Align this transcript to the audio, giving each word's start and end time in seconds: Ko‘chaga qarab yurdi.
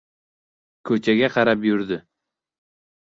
Ko‘chaga 0.89 1.29
qarab 1.35 1.67
yurdi. 1.69 1.99